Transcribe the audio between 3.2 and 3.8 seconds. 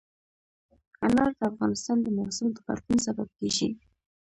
کېږي.